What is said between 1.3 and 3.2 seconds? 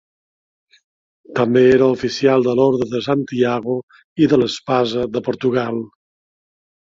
També era oficial de l'Orde de